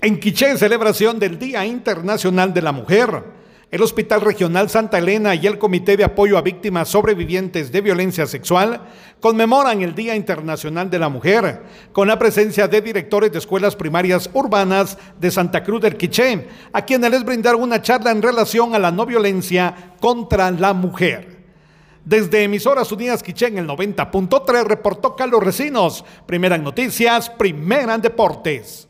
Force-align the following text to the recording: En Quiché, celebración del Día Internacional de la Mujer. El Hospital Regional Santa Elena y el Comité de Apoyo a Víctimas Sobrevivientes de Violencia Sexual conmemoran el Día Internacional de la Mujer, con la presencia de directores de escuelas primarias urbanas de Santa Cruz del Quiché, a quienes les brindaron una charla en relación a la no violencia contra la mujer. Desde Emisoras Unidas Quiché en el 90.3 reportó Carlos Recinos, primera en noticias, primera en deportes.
En 0.00 0.20
Quiché, 0.20 0.56
celebración 0.56 1.18
del 1.18 1.40
Día 1.40 1.66
Internacional 1.66 2.54
de 2.54 2.62
la 2.62 2.70
Mujer. 2.70 3.24
El 3.72 3.82
Hospital 3.82 4.20
Regional 4.20 4.70
Santa 4.70 4.98
Elena 4.98 5.34
y 5.34 5.44
el 5.48 5.58
Comité 5.58 5.96
de 5.96 6.04
Apoyo 6.04 6.38
a 6.38 6.42
Víctimas 6.42 6.88
Sobrevivientes 6.88 7.72
de 7.72 7.80
Violencia 7.80 8.24
Sexual 8.28 8.82
conmemoran 9.18 9.82
el 9.82 9.96
Día 9.96 10.14
Internacional 10.14 10.88
de 10.88 11.00
la 11.00 11.08
Mujer, 11.08 11.62
con 11.90 12.06
la 12.06 12.16
presencia 12.16 12.68
de 12.68 12.80
directores 12.80 13.32
de 13.32 13.38
escuelas 13.38 13.74
primarias 13.74 14.30
urbanas 14.34 14.96
de 15.18 15.32
Santa 15.32 15.64
Cruz 15.64 15.82
del 15.82 15.96
Quiché, 15.96 16.46
a 16.72 16.84
quienes 16.84 17.10
les 17.10 17.24
brindaron 17.24 17.60
una 17.60 17.82
charla 17.82 18.12
en 18.12 18.22
relación 18.22 18.76
a 18.76 18.78
la 18.78 18.92
no 18.92 19.04
violencia 19.04 19.96
contra 19.98 20.52
la 20.52 20.74
mujer. 20.74 21.38
Desde 22.04 22.44
Emisoras 22.44 22.92
Unidas 22.92 23.24
Quiché 23.24 23.48
en 23.48 23.58
el 23.58 23.66
90.3 23.66 24.64
reportó 24.64 25.16
Carlos 25.16 25.42
Recinos, 25.42 26.04
primera 26.24 26.54
en 26.54 26.62
noticias, 26.62 27.28
primera 27.30 27.96
en 27.96 28.00
deportes. 28.00 28.87